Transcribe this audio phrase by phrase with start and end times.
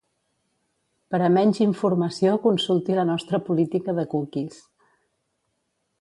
[1.15, 4.59] Per a menys informació consulti la nostra Política de Cookies.